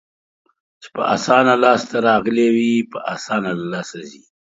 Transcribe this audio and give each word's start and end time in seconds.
چې 0.81 0.87
په 0.95 1.01
اسانه 1.15 1.53
لاس 1.63 1.81
ته 1.89 1.97
راغلي 2.09 2.47
وي، 2.55 2.73
په 2.91 2.99
اسانه 3.15 3.51
له 3.59 3.65
لاسه 3.73 3.99
ځي. 4.09 4.23